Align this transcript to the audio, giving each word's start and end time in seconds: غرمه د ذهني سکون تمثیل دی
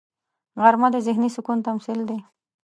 غرمه 0.61 0.87
د 0.93 0.97
ذهني 1.07 1.29
سکون 1.35 1.57
تمثیل 1.67 1.99
دی 2.09 2.19